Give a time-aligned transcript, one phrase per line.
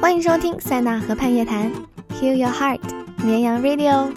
[0.00, 1.70] 欢迎收听塞纳河畔夜谈
[2.14, 2.80] ，Heal Your Heart，
[3.22, 4.10] 绵羊 Radio。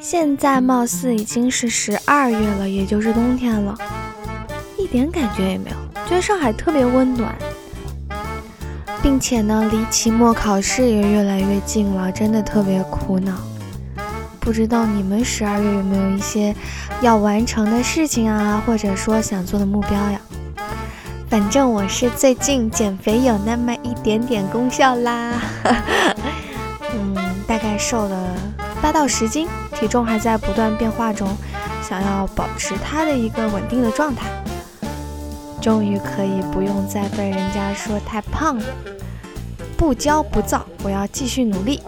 [0.00, 3.76] 现在貌似已经是十二月了，也就是冬天了，
[4.78, 5.76] 一点感觉也没有，
[6.08, 7.34] 觉得上海特别温暖，
[9.02, 13.34] 并且呢，离期末考试也越来越近了，真的特别苦恼。
[14.40, 16.56] 不知道你们十二月有没有一些
[17.02, 20.18] 要完成的事情啊，或者说想做的目标呀？
[21.32, 25.40] 反正我是最近减肥有那么一点点功效啦，
[26.92, 28.36] 嗯，大概瘦了
[28.82, 31.26] 八到十斤，体重还在不断变化中，
[31.88, 34.26] 想要保持它的一个稳定的状态，
[35.58, 38.64] 终于可以不用再被人家说太胖了，
[39.74, 41.80] 不骄不躁，我要继续努力。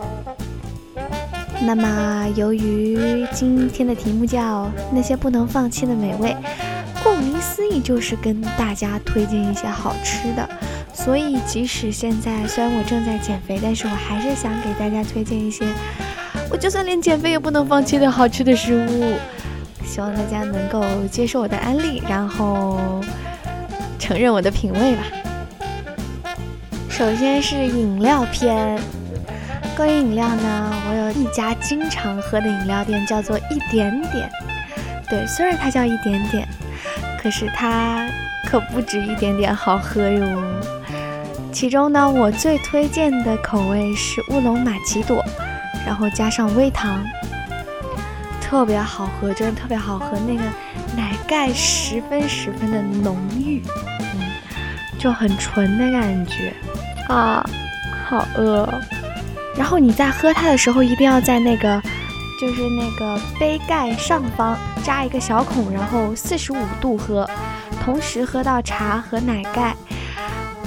[1.61, 6.35] 那么，由于今天的题目叫那些不能放弃的美味，
[7.55, 10.49] 思义就是跟大家推荐一些好吃的。
[10.93, 15.65] 所以，即使现在虽然我正在减肥，但是我还是想给大家推荐一些
[16.51, 19.15] 我就算连减肥也不能放弃的好吃的食物。
[19.87, 23.01] 希望大家能够接受我的安利，然后
[23.99, 25.03] 承认我的品味吧。
[26.89, 28.81] 首先是饮料篇。
[29.77, 34.29] 关于饮料呢，我有一家经常喝的饮料店，叫做一点点。
[35.09, 36.49] 对，虽然它叫一点点，
[37.25, 38.07] 可是它
[38.47, 40.45] 可不止一点点好喝哟。
[41.51, 45.25] 其中呢，我最推荐的口味是乌龙玛奇朵，
[45.87, 47.03] 然后加上微糖，
[48.43, 50.19] 特别好喝，真的特别好喝。
[50.19, 50.43] 那个
[50.95, 53.63] 奶盖十分十分的浓郁，
[54.01, 54.21] 嗯，
[54.99, 56.53] 就很纯的感觉
[57.09, 57.43] 啊，
[58.07, 58.69] 好饿。
[59.57, 61.81] 然后你在喝它的时候，一定要在那个，
[62.39, 67.29] 就是那个杯盖上方扎一个小孔，然后四十五度喝，
[67.83, 69.75] 同时喝到茶和奶盖，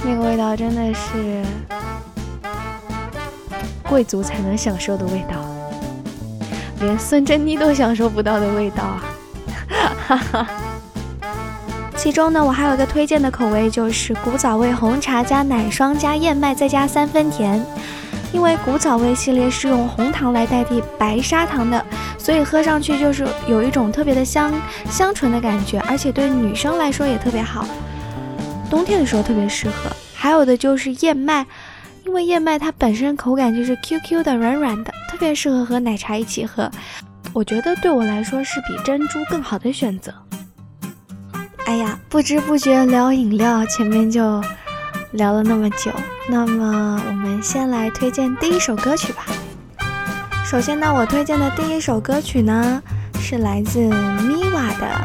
[0.04, 1.44] 那个味道真的是
[3.88, 5.36] 贵族才能享受的味道，
[6.80, 9.02] 连孙珍妮都享受不到的味道啊！
[10.08, 10.46] 哈哈。
[11.96, 17.64] 其中呢，我还有一个推荐的口味，就是古早味红茶加奶霜加燕麦再加三分甜。
[18.30, 21.82] 因为古早味系列是用红糖来代替白砂糖的，
[22.18, 24.52] 所以喝上去就是有一种特别的香
[24.90, 27.66] 香醇的感觉，而且对女生来说也特别好，
[28.68, 29.90] 冬天的时候特别适合。
[30.14, 31.46] 还有的就是燕麦，
[32.04, 36.70] 因为燕麦它本身口感就是 Q Q 的、软软的，特别适合和奶茶一起喝。
[37.32, 40.12] 我觉得对我来说是比珍珠更好的选择。
[41.66, 44.42] 哎呀，不知不觉聊饮料，前面就。
[45.12, 45.90] 聊了那么久，
[46.28, 49.24] 那么我们先来推荐第一首歌曲吧。
[50.50, 52.82] 首先呢，我推荐的第一首歌曲呢
[53.20, 54.98] 是来自 Miwa 的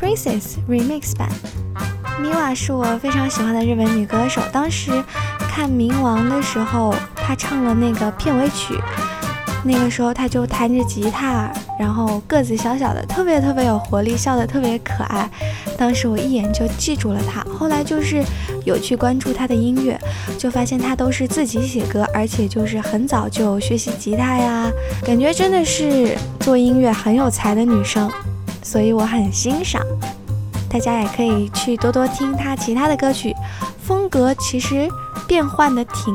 [0.00, 1.28] Princess Remix 版。
[2.22, 4.92] Miwa 是我非常喜欢的日本女歌手，当时
[5.40, 8.78] 看《冥王》的时候，她唱了那个片尾曲。
[9.66, 15.28] 那个时候他就弹着吉他，然后个子小小的，特别特别有活力，笑得特别可爱。
[15.78, 17.42] 当时我一眼就记住了他。
[17.50, 18.22] 后来就是
[18.64, 19.98] 有去关注他的音乐，
[20.36, 24.70] 就发现他都是自己写歌，而且就是很早就学习吉他呀，
[25.02, 28.10] 感觉真的是做音乐很有才的女生，
[28.62, 29.80] 所以我很欣赏。
[30.68, 33.34] 大家也可以去多多听他其他的歌曲，
[33.82, 34.88] 风格其实
[35.26, 36.14] 变换的挺。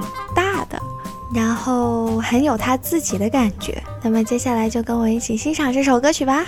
[1.33, 6.45] 然后很有他自己的感觉，那么接下来就跟我一起欣赏这首歌曲吧。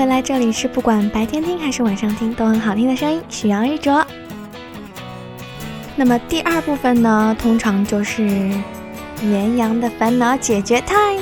[0.00, 4.02] 回来，这里是不管白天听还是晚上听都很好听的声音，许阳一卓。
[5.94, 8.22] 那么第二部分呢，通常就是
[9.20, 11.20] 绵羊的烦恼解决 time。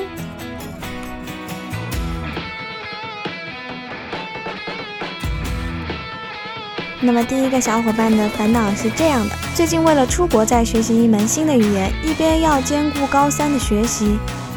[7.00, 14.16] 那么第一个小伙伴的烦恼是这样的：最近为了出国再学习一门新的语言，一边要兼顾高三的学习，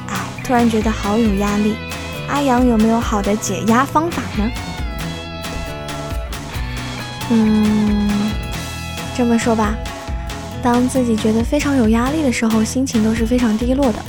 [0.09, 1.75] 哎，突然觉得好有压力。
[2.31, 4.49] 阿阳有没有好的解压方法呢？
[7.29, 8.09] 嗯，
[9.15, 9.75] 这么说吧，
[10.63, 13.99] 当自己觉得非常有压力的时候，心情都是非常低落的，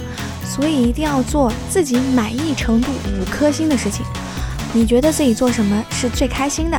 [0.45, 4.07] 所以一定要做自己满意程度五颗星的事情。
[4.73, 6.79] 你觉得自己做什么是最开心的？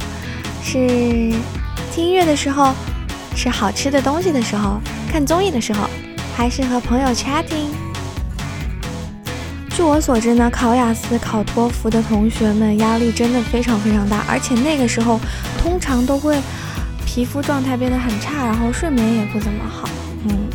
[0.64, 0.80] 是
[1.94, 2.74] 听音乐的时候，
[3.36, 4.80] 吃好吃的东西的时候，
[5.12, 5.90] 看综艺的时候，
[6.36, 7.83] 还是和朋友 chatting？
[9.84, 15.20] 据我所知呢，考雅思、考托福的同学们压力真的非常非常大，而且那个时候
[15.62, 16.40] 通常都会
[17.06, 19.90] 皮肤状态变得很差，然后睡眠也不怎么好。
[20.30, 20.48] 嗯，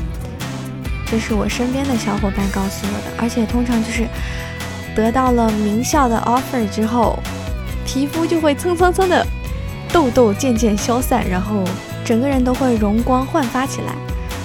[1.06, 4.08] 这是我身边的小伙伴告诉我的，而且通常就是
[4.96, 7.18] 得到了名校的 offer 之后，
[7.84, 9.26] 皮肤就会蹭蹭蹭的
[9.92, 11.62] 痘痘渐渐消散，然后
[12.02, 13.92] 整个人都会容光焕发起来。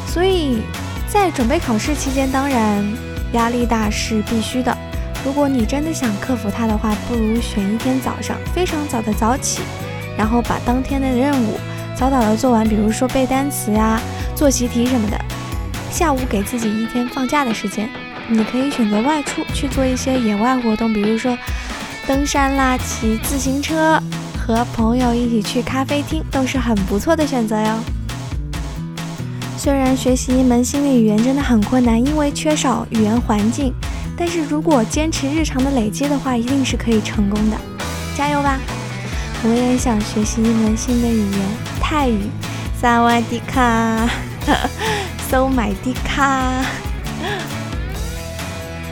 [0.06, 0.62] 所以
[1.08, 3.13] 在准备考试期间，当然。
[3.34, 4.76] 压力大是必须的。
[5.26, 9.62] 如果你真的想克服它的话，不如选一天早上非常早的早起，
[10.18, 11.58] 然后把当天的任务
[11.96, 14.00] 早早的做完，比如说背单词呀、
[14.36, 15.18] 做习题什么的。
[15.90, 17.90] 下午给自己一天放假的时间，
[18.28, 21.38] 你可以选择外出去做一些野外活动，比如说
[22.06, 24.02] 登山啦、骑自行车、
[24.38, 27.93] 和朋友一起去咖啡厅，都是很不错的选择哟。
[29.64, 33.74] 虽然学习一门新的语言真的很困难，因为缺少语言环境，
[34.18, 37.56] 但是如果坚持日常的累积的话，一定是可以成功的。
[38.14, 38.60] 加油吧！
[39.42, 41.40] 我也想学习一门新的语言，
[41.80, 42.24] 泰语。
[42.78, 44.06] 萨瓦迪卡，
[45.30, 46.66] 搜买迪卡。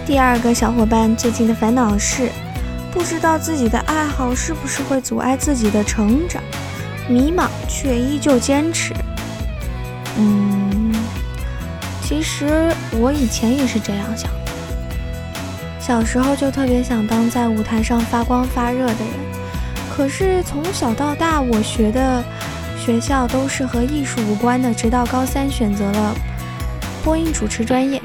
[0.06, 2.30] 第二个小伙伴最近的烦恼是，
[2.94, 6.42] 不知道自己的爱好是不是会阻碍自己的成长，
[7.10, 8.94] 迷茫却依旧坚持。
[10.18, 10.51] 嗯，
[12.32, 14.52] 其实我以前也是这样想的。
[15.82, 19.14] 小时候就特别想当在舞台上发光发热的人，
[19.94, 22.24] 可是从小到大我学的
[22.80, 26.16] 学校都是和艺术无关的，直到高三选择了
[27.04, 28.02] 播音主持专业。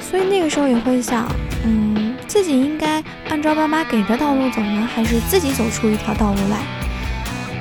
[0.00, 1.30] 所以那个时候也会想，
[1.62, 6.58] 嗯，自己应该按照爸妈给的道路走呢，还是自己走出一条道路来？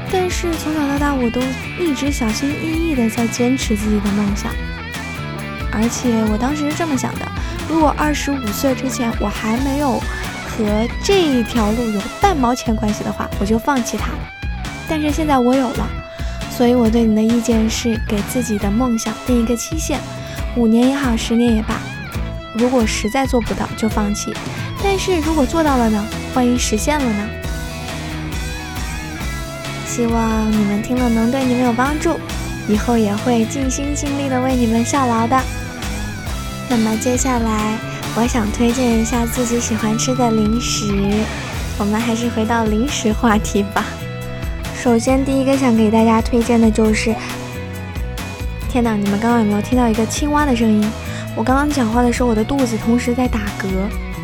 [0.10, 1.42] 但是从小到大，我都
[1.84, 4.50] 一直小心翼翼地在坚持自己的梦想。
[5.76, 7.26] 而且我当时是这么想的：
[7.68, 10.00] 如果二十五岁之前我还没有
[10.46, 14.10] 和这一条路有半毛钱关系的话，我就放弃它。
[14.88, 15.88] 但是现在我有了，
[16.56, 20.00] 所以我对你的意见是给自己的梦想定一个期限，
[20.56, 21.80] 五年也好，十年也罢。
[22.54, 24.32] 如果实在做不到，就放弃；
[24.84, 26.06] 但是如果做到了呢？
[26.36, 27.30] 万一实现了呢？
[29.88, 32.20] 希望你们听了能对你们有帮助，
[32.68, 35.42] 以后也会尽心尽力的为你们效劳的。
[36.70, 37.78] 那么接下来，
[38.16, 40.86] 我想推荐一下自己喜欢吃的零食。
[41.78, 43.86] 我们还是回到零食话题吧。
[44.82, 47.14] 首先，第一个想给大家推荐的就是……
[48.70, 50.84] 天哪，你们刚刚有没有听到一个青蛙的声音？
[51.36, 53.68] 我刚刚讲话的时候，我的肚子同时在打嗝，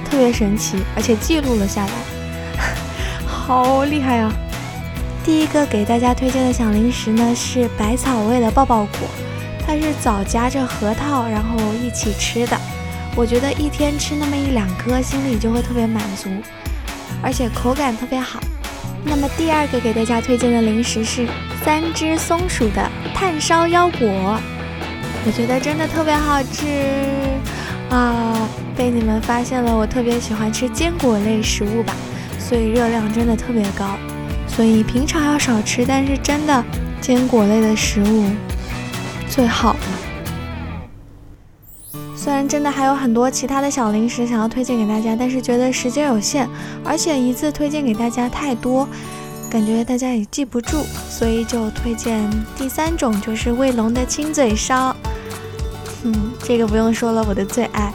[0.09, 1.91] 特别神奇，而且记录了下来，
[3.25, 4.31] 好厉害啊！
[5.23, 9.07] 第一个给大家推荐的小零食呢是百草味的抱抱果，
[9.69, 12.57] 它是枣夹着核桃然后一起吃的。
[13.15, 16.27] 我觉得一天吃那么一两颗，心里就会特别满足，
[17.21, 18.39] 而且口感特别好。
[19.03, 21.27] 那么第二个给大家推荐的零食是
[21.63, 24.39] 三只松鼠的炭烧腰果，
[25.23, 26.65] 我觉得真的特别好吃
[27.91, 28.49] 啊！
[28.75, 31.93] 被你们发现了，我特别喜欢吃坚果类食物吧，
[32.39, 33.95] 所以热量真的特别高。
[34.47, 36.65] 所以平常要少吃，但是真的
[36.99, 38.25] 坚果类的食物
[39.29, 39.79] 最好了。
[42.15, 46.49] 虽然真的还有很多其他的小零食想要推荐给大家，但是觉得时间有限，
[46.83, 48.87] 而且一次推荐给大家太多，
[49.49, 54.93] 感觉大家也记不住，所以就推荐第三种，就是卫龙的亲嘴烧。
[56.03, 57.93] 嗯，这个不用说了，我的最爱。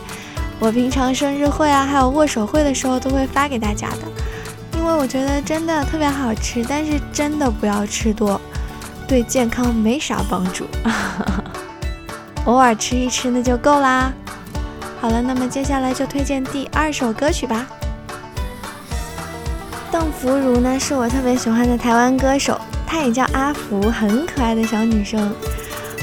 [0.59, 3.99] 我平常生日会啊，还有握手会的时候都会发给大家的。
[4.79, 8.41] 因为我觉得真的特别好吃，但是真的不要吃多，
[9.07, 10.67] 对健康没啥帮助，
[12.47, 14.13] 偶尔吃一吃那就够啦。
[15.01, 17.67] 好了，那么接下来就推荐第二首歌曲吧。
[19.93, 25.21] 邓福如呢，是我特别喜欢的台湾歌手，她也叫阿福，很可爱的小女生。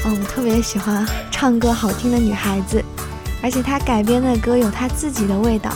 [0.04, 2.82] 哦，我特别喜欢唱歌好听的女孩子，
[3.42, 5.70] 而且她改编的歌有她自己的味道，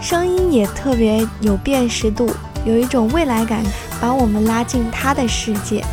[0.00, 2.34] 声音也特别有辨识度，
[2.64, 3.62] 有一种未来感，
[4.00, 5.84] 把我们拉进她的世界。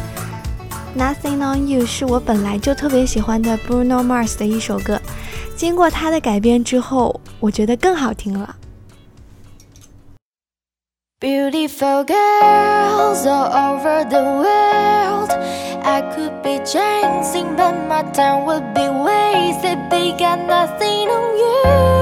[0.97, 4.99] Nothing on you 是我本来就特别喜欢的 Bruno Mars 的一首歌，
[5.55, 8.55] 经过他的改编之后，我觉得更好听了。
[11.21, 15.29] Beautiful girls all over the world.
[15.83, 19.77] I could be chasing, but my time would be wasted.
[19.89, 21.98] They got nothing on you,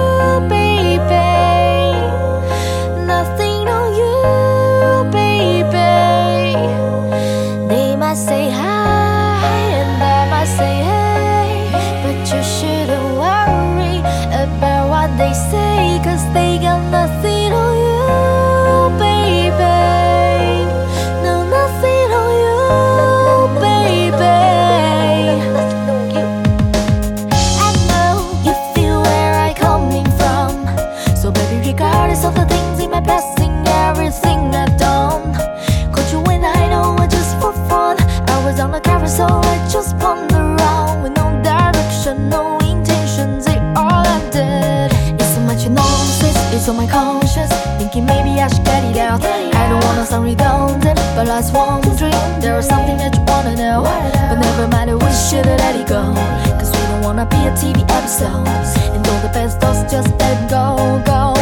[52.10, 52.40] dream.
[52.40, 53.84] There is something that you wanna know.
[54.30, 56.14] But never mind, we should let it go.
[56.60, 58.48] Cause we don't wanna be a TV episode.
[58.94, 61.37] And all the best thoughts just let go, go.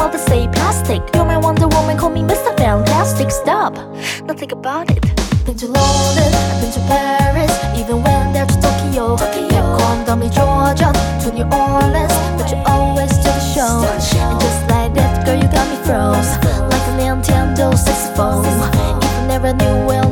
[0.00, 1.02] mother say plastic.
[1.14, 2.50] You're my Wonder Woman, call me Mr.
[2.56, 3.30] Fantastic.
[3.30, 3.74] Stop,
[4.24, 5.02] nothing about it.
[5.44, 6.30] Been to London,
[6.60, 9.04] been to Paris Even went there to Tokyo.
[9.16, 10.90] Gone down in Georgia,
[11.22, 13.74] to New Orleans But you always do the show.
[13.92, 16.30] And just like that, girl, you got me froze
[16.72, 20.09] Like a Nintendo 64 If I never knew well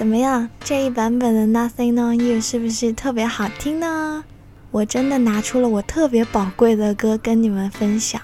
[0.00, 0.48] 怎么样？
[0.64, 4.24] 这一版本的 nothing on you 是不是特别好听呢？
[4.70, 8.18] 我真的拿出了我特别宝贵的歌跟你们分享。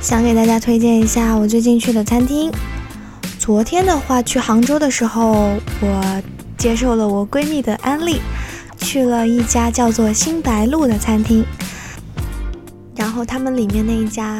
[0.00, 2.52] 想给大家推荐一下我最近去的餐厅。
[3.36, 6.22] 昨天的话去杭州的时候我
[6.56, 8.20] 接受了我闺蜜的安利
[8.78, 11.44] 去了一家叫做新白鹿的餐厅。
[12.94, 14.38] 然后他们里面那一家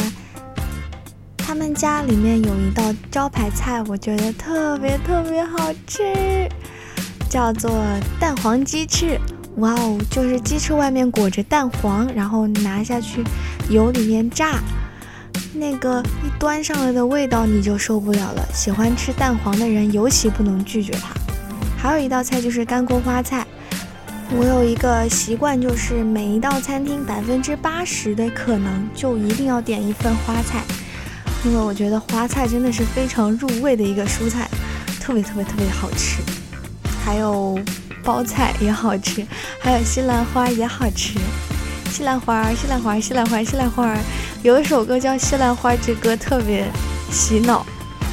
[1.47, 6.03] 他们家里面有一道招牌菜，我觉得特别特别好吃，
[7.31, 7.71] 叫做
[8.19, 9.17] 蛋黄鸡翅。
[9.59, 13.23] 哇哦，就是鸡翅外面裹着蛋黄，然后拿下去
[13.71, 14.59] 油里面炸，
[15.55, 18.45] 那个一端上来的味道你就受不了了。
[18.53, 21.15] 喜欢吃蛋黄的人尤其不能拒绝它。
[21.79, 23.47] 还有一道菜就是干锅花菜，
[24.37, 30.65] 我有一个习惯，就是每一道餐厅百分之八十的可能就一定要点一份花菜。
[31.47, 34.51] 因为我觉得花菜真的是非常入味的一个蔬菜，
[35.01, 36.21] 特别特别特别好吃。
[37.05, 37.57] 还有
[38.03, 39.25] 包菜也好吃，
[39.61, 41.21] 还有西兰花也好吃。
[41.89, 43.97] 西兰花，西兰花，西兰花，西兰花。
[44.43, 46.67] 有一首歌叫《西兰花之歌》，特别
[47.13, 47.65] 洗脑。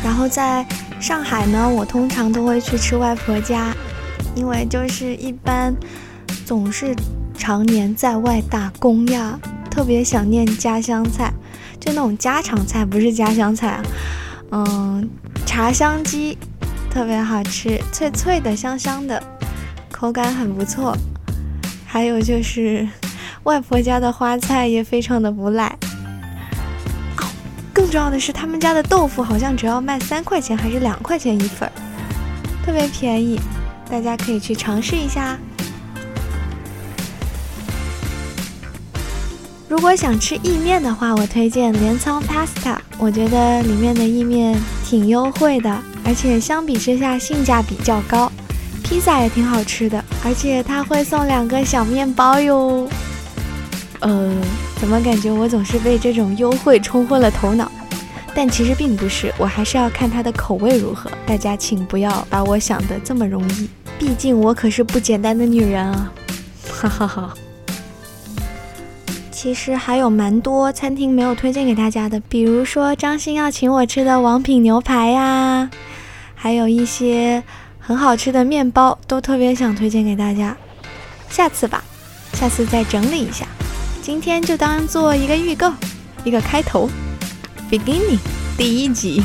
[0.04, 0.64] 然后在
[1.02, 3.74] 上海呢，我通常都会去吃外婆家，
[4.36, 5.76] 因为就是一般
[6.46, 6.96] 总是
[7.36, 9.40] 常年在外打工呀，
[9.72, 11.33] 特别想念家乡菜。
[11.84, 13.84] 就那种家常菜，不是家乡菜啊，
[14.52, 15.10] 嗯，
[15.46, 16.38] 茶香鸡
[16.90, 19.22] 特别好吃，脆脆的，香香的，
[19.92, 20.96] 口感很不错。
[21.86, 22.88] 还有就是
[23.44, 25.78] 外婆家的花菜也非常的不赖。
[27.74, 31.72] 更重要的是，他们家的豆腐好像只要卖三块钱还是两块钱一份儿，
[32.66, 33.38] 特别便宜，
[33.90, 35.38] 大家可以去尝试一下。
[39.74, 42.78] 如果想吃意面的话，我推荐镰仓 Pasta。
[43.00, 44.56] 我觉得里面的意面
[44.86, 48.32] 挺优惠的，而且相比之下性价比较高。
[48.84, 52.88] 披萨也挺好吃的，而且他会送两个小面包哟。
[54.02, 54.32] 呃，
[54.80, 57.72] 怎么感觉我总是被这种优惠冲昏了头脑？
[58.36, 61.10] 但其实并不是，我还是要看它的口味如何。
[61.26, 66.12] 大家请不要把我想的这么容易，毕竟我可是不简单的女人啊！
[66.72, 67.34] 哈哈哈。
[69.44, 75.70] 其实还有蛮多餐厅没有推荐给大家的，比如说张鑫要请我吃的王品牛排呀，
[76.34, 77.44] 还有一些
[77.78, 80.56] 很好吃的面包，都特别想推荐给大家。
[81.30, 81.84] 下次吧，
[82.32, 83.46] 下次再整理一下。
[84.02, 85.74] 今天就当做一个预告，
[86.24, 86.90] 一个开头
[87.70, 88.20] ，beginning
[88.58, 89.22] 第一集。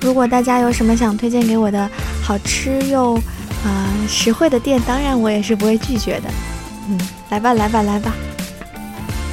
[0.00, 1.86] 如果大家有什么想推荐给我的
[2.22, 3.12] 好吃又
[3.62, 6.30] 啊实惠的店，当然我也是不会拒绝的。
[6.88, 8.10] 嗯，来吧，来吧，来吧。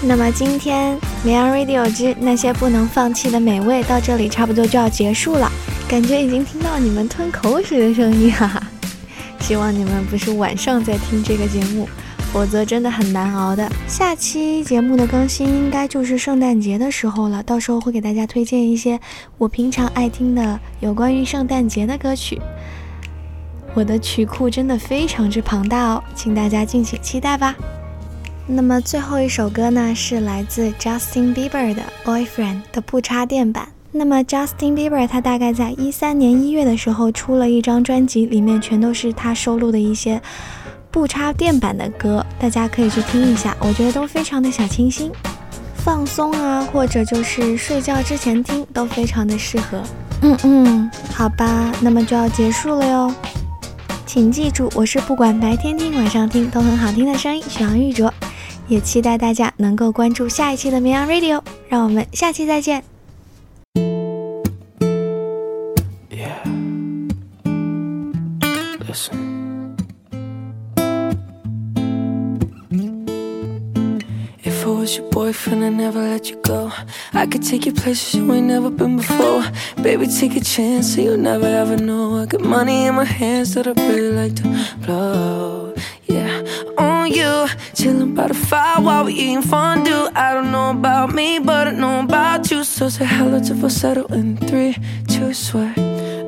[0.04, 5.50] 那么今天绵阳 Radio 之那些不能放弃的美味到这里差不多就要结束了，
[5.88, 8.64] 感觉已经听到你们吞口水的声音哈哈。
[9.40, 11.88] 希望你们不是晚上在听这个节目，
[12.34, 13.72] 否则真的很难熬的。
[13.88, 19.00] 下期节目的更新应该就是圣诞节的时候了，到时候会给大家推荐一些
[19.38, 22.42] 我平常爱听的有关于圣诞节的歌曲。
[23.76, 27.56] 我的曲库真的非常之庞大哦，请大家敬请期待吧。
[28.54, 33.70] 那么最后一首歌呢，是来自 Justin Bieber 的《Boyfriend》的不插电版。
[33.94, 40.22] 那么 Justin Bieber 他大概在一三年一月的时候出了一张专辑，里面全都是他收录的一些
[40.92, 45.10] 不插电版的歌，大家可以去听一下，我觉得都非常的小清新，
[45.76, 49.82] 放松啊，或者就是睡觉之前听都非常的适合。
[50.24, 53.16] 嗯嗯，好吧，那么就要结束了哟，
[54.06, 58.14] 请记住，我是不管白天听晚上听都很好听的声音，许阳玉卓。
[58.71, 62.81] 也期待大家能够关注下一期的绵阳 Radio，让我们下期再见。
[74.41, 76.71] If I was your boyfriend, I'd never let you go.
[77.12, 79.43] I could take you places you ain't never been before.
[79.84, 82.21] Baby, take a chance, so you'll never ever know.
[82.21, 84.47] I got money in my hands that I really like to
[84.86, 85.73] blow.
[86.07, 86.41] Yeah,
[86.77, 87.47] on you.
[87.74, 90.10] Chilling by the fire while we eating fondue.
[90.15, 92.63] I don't know about me, but I know about you.
[92.63, 94.76] So say hello to falsetto in three,
[95.08, 95.74] two, swear.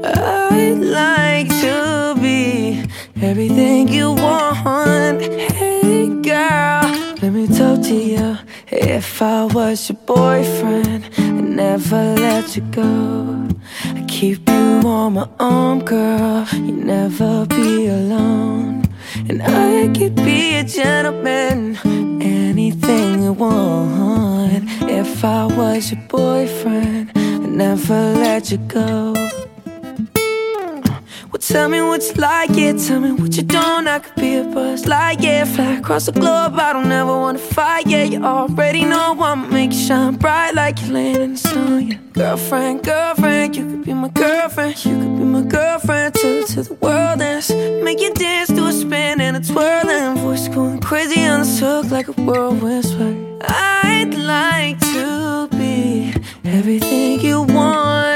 [0.05, 2.83] I'd like to be
[3.21, 5.21] everything you want.
[5.21, 6.83] Hey, girl,
[7.21, 8.37] let me talk to you.
[8.67, 13.47] If I was your boyfriend, I'd never let you go.
[13.85, 16.45] I keep you on my arm, girl.
[16.53, 18.82] You never be alone.
[19.33, 21.75] And I could be a gentleman,
[22.21, 24.65] anything you want.
[24.83, 29.22] If I was your boyfriend, I'd never let you go.
[31.53, 32.73] Tell me what you like, yeah.
[32.73, 33.87] Tell me what you don't.
[33.87, 35.45] I could be a buzz like, yeah.
[35.45, 36.55] Fly across the globe.
[36.57, 38.05] I don't ever wanna fight, yeah.
[38.05, 41.97] You already know I'ma make you shine bright like you land in the sun, yeah.
[42.13, 44.83] Girlfriend, girlfriend, you could be my girlfriend.
[44.83, 47.51] You could be my girlfriend till to the world ends.
[47.83, 51.45] Make you dance to a spin and a twirl and voice going crazy on the
[51.45, 53.43] hook like a whirlwind.
[53.43, 58.12] I'd like to be everything you want.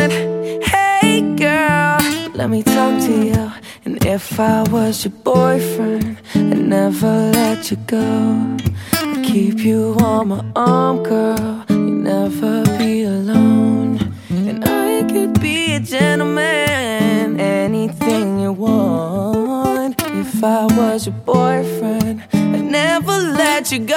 [2.38, 3.52] Let me talk to you.
[3.84, 8.58] And if I was your boyfriend, I'd never let you go.
[8.94, 11.66] I'd keep you on my arm, girl.
[11.68, 14.14] You'd never be alone.
[14.30, 20.00] And I could be a gentleman, anything you want.
[20.04, 23.96] If I was your boyfriend, I'd never let you go.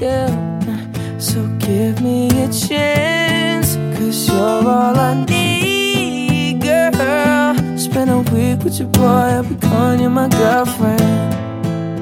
[0.00, 0.30] Yeah.
[1.18, 5.39] So give me a chance, cause you're all I need.
[8.00, 11.02] Spend a week with your boy, I'll be calling you my girlfriend.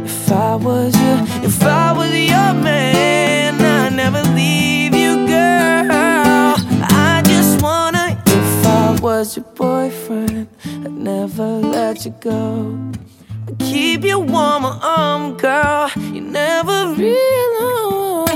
[0.05, 6.55] If I was you, if I was your man, I'd never leave you, girl.
[6.87, 12.79] I just wanna, if I was your boyfriend, I'd never let you go.
[13.49, 15.91] I'd keep you warm, arm, girl.
[15.97, 18.29] You never realize,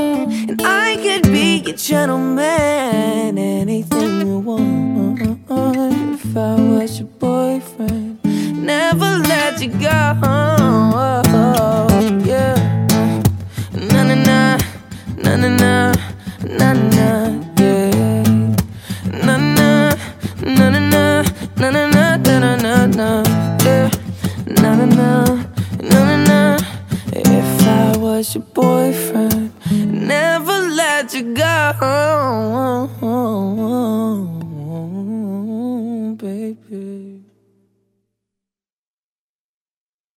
[0.50, 4.82] and I could be your gentleman, anything you want.
[6.24, 7.11] If I was your
[9.32, 11.21] let you go.